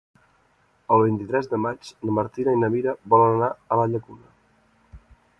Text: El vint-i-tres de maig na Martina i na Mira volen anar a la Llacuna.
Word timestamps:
El 0.93 1.01
vint-i-tres 1.07 1.49
de 1.51 1.59
maig 1.65 1.91
na 2.09 2.15
Martina 2.19 2.55
i 2.57 2.59
na 2.63 2.69
Mira 2.75 2.95
volen 3.15 3.33
anar 3.35 3.49
a 3.75 3.77
la 3.81 3.85
Llacuna. 3.91 4.99